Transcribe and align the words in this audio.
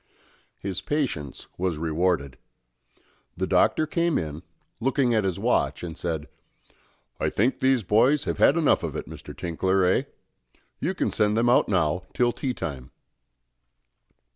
His 0.57 0.81
patience 0.81 1.45
was 1.59 1.77
rewarded; 1.77 2.39
the 3.37 3.45
Doctor 3.45 3.85
came 3.85 4.17
in, 4.17 4.41
looking 4.79 5.13
at 5.13 5.23
his 5.25 5.37
watch, 5.37 5.83
and 5.83 5.95
said, 5.95 6.27
"I 7.19 7.29
think 7.29 7.59
these 7.59 7.83
boys 7.83 8.23
have 8.23 8.39
had 8.39 8.57
enough 8.57 8.81
of 8.81 8.95
it, 8.95 9.05
Mr. 9.07 9.37
Tinkler, 9.37 9.85
eh? 9.85 10.03
You 10.79 10.95
can 10.95 11.11
send 11.11 11.37
them 11.37 11.49
out 11.49 11.69
now 11.69 12.05
till 12.15 12.31
tea 12.31 12.55
time." 12.55 12.89